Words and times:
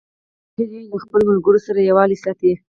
هیلۍ 0.57 0.81
له 0.91 0.97
خپلو 1.03 1.23
ملګرو 1.31 1.59
سره 1.67 1.79
یووالی 1.81 2.17
ساتي 2.23 2.51